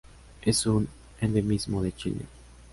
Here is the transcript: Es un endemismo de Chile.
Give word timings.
Es 0.41 0.65
un 0.65 0.87
endemismo 1.21 1.83
de 1.83 1.91
Chile. 1.91 2.25